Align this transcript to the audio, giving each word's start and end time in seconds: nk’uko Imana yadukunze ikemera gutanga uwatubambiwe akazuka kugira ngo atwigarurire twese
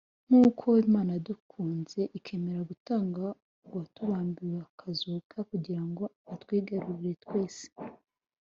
nk’uko 0.27 0.65
Imana 0.85 1.09
yadukunze 1.17 2.01
ikemera 2.17 2.59
gutanga 2.71 3.23
uwatubambiwe 3.67 4.57
akazuka 4.69 5.35
kugira 5.49 5.81
ngo 5.89 6.03
atwigarurire 6.33 7.15
twese 7.25 7.65